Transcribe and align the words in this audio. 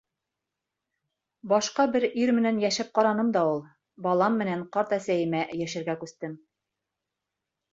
Башҡа 1.51 1.83
бер 1.95 2.05
ир 2.21 2.31
менән 2.37 2.57
йәшәп 2.63 2.89
ҡараным 2.95 3.29
да 3.37 3.43
ул. 3.51 3.61
Балам 4.07 4.41
менән 4.43 4.65
ҡарт 4.79 4.97
әсәйемә 4.99 5.43
йәшәргә 5.61 5.99
күстем. 6.07 6.35